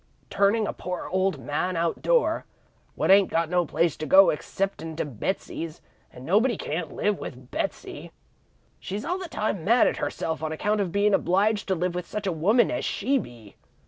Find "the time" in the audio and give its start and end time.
9.19-9.63